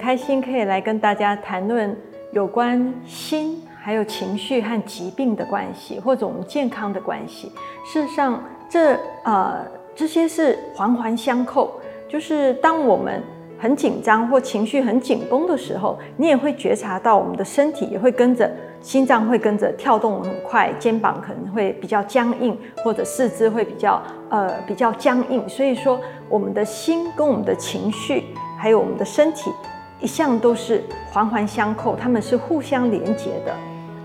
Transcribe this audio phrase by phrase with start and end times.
[0.00, 1.94] 开心可以来跟大家谈论
[2.32, 7.52] 有关心、还有情绪和疾病的关系，或者我们健康的关系。
[7.84, 9.58] 事实上，这呃
[9.94, 11.78] 这些是环环相扣。
[12.08, 13.22] 就是当我们
[13.58, 25.46] 很紧张或情绪很紧绷的时候，你也会觉察到我们的身体也会跟着，心脏会跟着跳动很快，肩膀可能会比较僵硬，或者四肢会比较呃比较僵硬。
[25.46, 28.24] 所以说，我们的心跟我们的情绪，
[28.58, 29.52] 还有我们的身体，
[30.00, 33.54] 一向都是环环相扣，他们是互相连接的。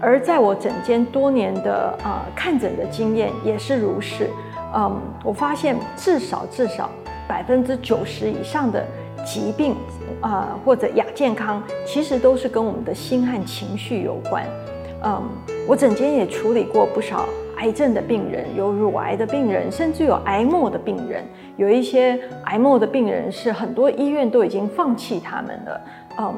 [0.02, 4.30] 而在我整间多年的呃看诊的经验也是如是。
[4.76, 6.90] 嗯，我发现至少至少
[7.28, 8.86] 百分之九十以上的。
[9.26, 9.76] 疾病
[10.22, 14.46] 啊，或者亚健康，其实都是跟我们的心和情绪有关。
[15.04, 15.20] 嗯，
[15.68, 17.26] 我整间也处理过不少
[17.58, 21.24] 癌症的病人，有乳癌的病人，甚至有癌末的病人。
[21.58, 25.82] 有一些癌末的病人是很多医院都已经放弃他们了。
[26.20, 26.34] 嗯，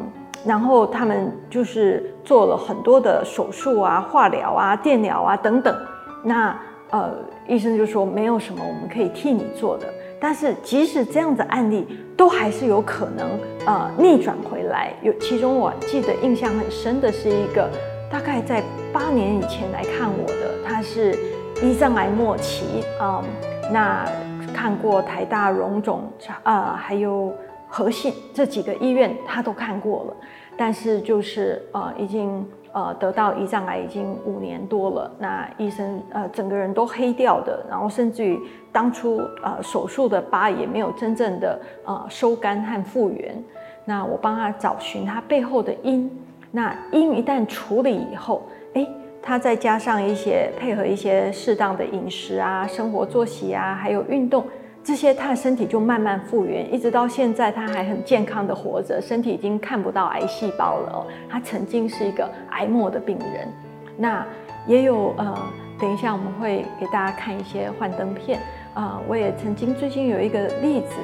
[0.45, 5.75] 然后他们就是做了很多的手术啊、化疗啊、电疗啊等等。
[6.23, 6.55] 那
[6.91, 7.11] 呃，
[7.47, 9.87] 医生就说没有什么我们可以替你做的。
[10.19, 13.27] 但是即使这样的案例，都还是有可能
[13.67, 14.93] 呃逆转回来。
[15.03, 17.69] 有其中我记得印象很深的是一个，
[18.11, 21.15] 大概在八年以前来看我的，他是
[21.61, 23.23] 胰脏癌末期啊。
[23.71, 24.05] 那
[24.53, 26.03] 看过台大荣总
[26.43, 27.33] 啊，还有
[27.67, 30.15] 和信这几个医院，他都看过了。
[30.57, 32.45] 但是就是呃已经。
[32.73, 38.39] 呃，得到胰脏癌已经五年多了，那医生呃整个人都黑掉的，然后甚至于
[38.71, 43.43] 当初呃手术的疤也没有真正的呃收干和复原。
[43.83, 46.11] 那我帮他找寻他背后的因，
[46.51, 48.43] 那因一旦处理以后，
[48.75, 48.87] 哎，
[49.27, 54.45] 他再加上一些配合一些适当的饮食啊、生活作息啊，还有运动。
[54.81, 61.05] 这些他的身体就慢慢复原，一直到现在他还很健康的活着，身体已经看不到癌细胞了哦。
[61.29, 63.51] 他曾经是一个癌末的病人，
[63.97, 64.25] 那
[64.65, 65.37] 也有呃，
[65.77, 68.39] 等一下我们会给大家看一些幻灯片
[68.75, 69.01] 啊。
[69.09, 70.95] 我也曾经最近有一个例子，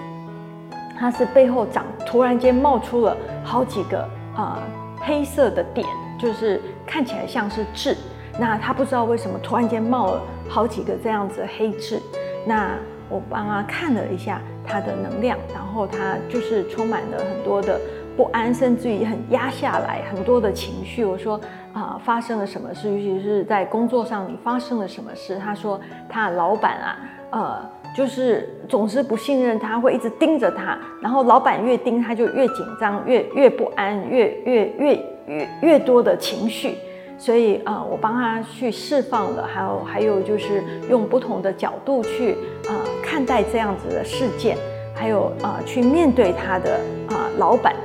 [0.98, 4.00] 他是背后长突然间冒出了好几个
[4.34, 4.64] 啊
[5.02, 5.86] 黑色的点，
[6.18, 7.98] 就是看起来像是痣，
[8.40, 12.00] 那他不知道为什么突然间冒了好几个这样子的黑痣，
[12.46, 12.72] 那。
[13.10, 17.80] 我帮他看了一下他的能量，然后他就是充满了很多的
[18.18, 21.06] 不安，甚至于很压下来很多的情绪。
[21.06, 21.40] 我说
[21.74, 22.90] 啊，发生了什么事？
[22.90, 25.38] 尤其是在工作上，你发生了什么事？
[25.38, 25.80] 他说
[26.10, 26.98] 他老板啊，
[27.32, 36.78] 呃，就是总是不信任他，会一直盯着他，然后老板越盯他就越紧张，越越不安，越越越越越多的情绪。
[37.18, 42.38] 所以啊，我帮他去释放了，还有还有就是用不同的角度去
[42.68, 44.58] 啊看待这样子的事件，
[44.94, 46.80] 还有啊去面对他的
[47.10, 47.76] 啊老板。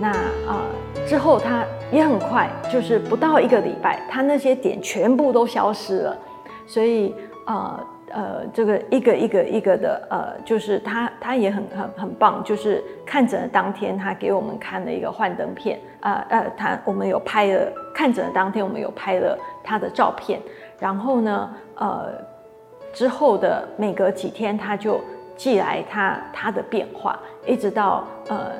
[0.00, 0.66] 那啊
[1.06, 6.18] 之后他也很快，就是不到一个礼拜，他那些点全部都消失了。
[6.66, 7.14] 所以
[7.52, 7.84] 啊。
[8.10, 20.40] 呃，这个一个一个一个的，呃，就是他他也很很很棒，就是看诊的当天，他给我们看了一个幻灯片，啊呃，他我们有拍了看诊的当天，我们有拍了他的照片，
[20.78, 22.06] 然后呢，呃，
[22.94, 24.98] 之后的每隔几天他就
[25.36, 28.52] 寄来他他的变化，一直到呃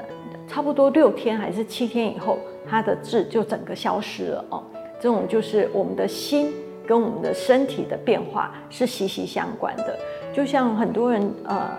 [0.46, 2.36] 差不多六天还是七天以后，
[2.68, 4.62] 他的痣就整个消失了哦，
[5.00, 6.52] 这种就是我们的心。
[6.88, 9.98] 跟我们的身体的变化是息息相关的，
[10.32, 11.70] 就像很多人呃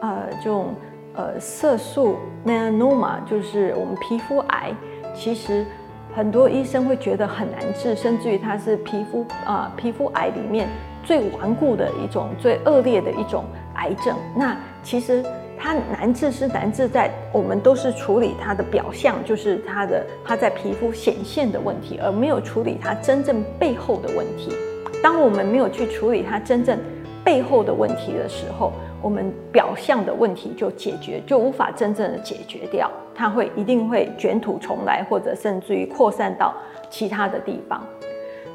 [0.00, 0.74] 呃这种
[1.14, 4.74] 呃色素 melanoma，就是我们皮肤癌，
[5.14, 5.64] 其实
[6.12, 10.68] 很多医生会觉得很难治，甚至于它是皮肤啊皮肤癌里面
[11.04, 13.44] 最顽固的一种、最恶劣的一种
[13.76, 14.16] 癌症。
[14.34, 15.24] 那其实。
[15.62, 24.52] 它难治是难治在我们都是处理它的表象，就是它的它在皮肤显现的问题，而没有处理它真正背后的问题。
[25.00, 26.76] 当我们没有去处理它真正
[27.24, 36.52] 背后的问题的时候，我们表象的问题就解决就无法真正的解决掉，它会一定会卷土重来，或者甚至于扩散到
[36.90, 37.80] 其他的地方。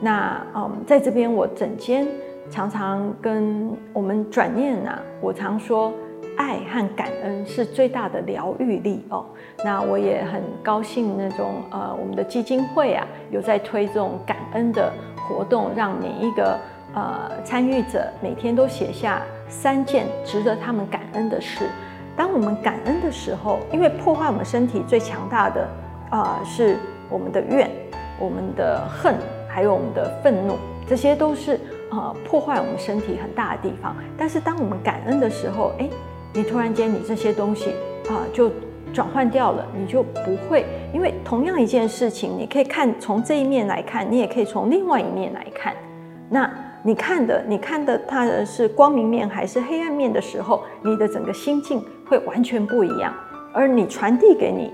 [0.01, 2.05] 那嗯，在这边我整间
[2.51, 5.93] 常常跟我们转念呐，我常说。
[6.37, 9.25] 爱和感恩是最大的疗愈力哦。
[9.65, 14.93] 那我也很高兴，那种呃，我们的基金会啊，有在推这种感恩的
[15.27, 16.57] 活动，让每一个
[16.93, 21.67] 呃参与者每天都写下三件值得他们感恩的事。
[22.15, 25.67] 当我们感恩的时候，因为破坏我们身体最强大的
[26.11, 26.77] 啊，是
[27.09, 27.69] 我们的怨、
[28.19, 29.15] 我们的恨，
[29.49, 30.55] 还有我们的愤怒，
[30.87, 33.95] 这些都是呃破坏我们身体很大的地方。
[34.15, 35.89] 但是当我们感恩的时候，哎。
[36.37, 37.71] 你突然间，你这些东西
[38.07, 38.51] 啊，就
[38.93, 40.63] 转换掉了，你就不会，
[40.93, 45.73] 因为同样一件事情，你可以看从这一面来看，你也可以从另外一面来看。
[46.29, 46.47] 那
[46.83, 53.11] 你看的，你看的它的是光明面还是黑暗面的时候，你的整个心境会完全不一样，
[53.51, 54.71] 而你传递给你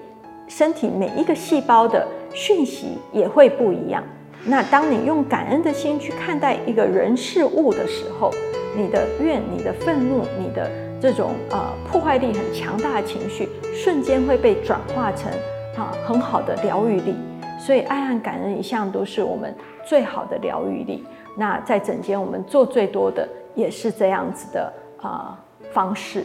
[0.49, 4.03] 身体每一个细胞的讯息也会不一样。
[4.43, 8.29] 那当你用感恩的心去看待一个人事物的时候，
[8.75, 10.69] 你的怨、你的愤怒、你的
[11.01, 15.31] 这种呃破坏力很强大的情绪，瞬间会被转化成
[15.77, 17.15] 啊很好的疗愈力。
[17.59, 19.55] 所以爱和感恩一向都是我们
[19.85, 21.03] 最好的疗愈力。
[21.37, 25.39] 那在整间我们做最多的也是这样子的啊
[25.71, 26.23] 方式。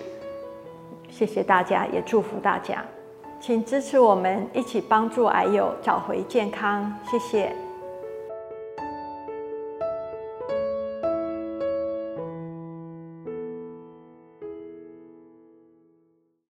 [1.11, 2.85] 谢谢大家，也祝福大家，
[3.41, 6.93] 请支持我们一起帮助癌友找回健康。
[7.11, 7.68] 谢谢。